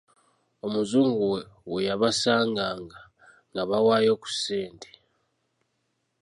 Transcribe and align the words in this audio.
Omuzungu 0.65 1.27
bwe 1.69 1.79
yabasanganga, 1.87 2.99
ng'abawaayo 3.51 4.13
ku 4.21 4.27
ssente. 4.33 4.89